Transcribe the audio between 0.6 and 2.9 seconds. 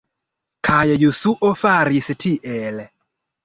Kaj Josuo faris tiel.